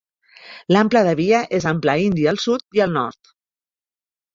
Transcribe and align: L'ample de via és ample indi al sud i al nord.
L'ample 0.75 1.03
de 1.09 1.11
via 1.21 1.43
és 1.59 1.69
ample 1.75 1.97
indi 2.07 2.29
al 2.35 2.43
sud 2.49 2.69
i 2.81 2.87
al 2.89 3.01
nord. 3.01 3.35